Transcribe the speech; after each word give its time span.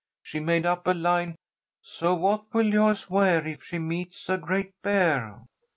She 0.23 0.39
made 0.39 0.65
up 0.65 0.87
a 0.87 0.95
line: 0.95 1.35
"'So 1.83 2.15
what 2.15 2.51
will 2.55 2.71
Joyce 2.71 3.07
Ware 3.07 3.45
if 3.45 3.63
she 3.63 3.77
meets 3.77 4.29
a 4.29 4.37
great 4.39 4.71
bear?' 4.81 5.43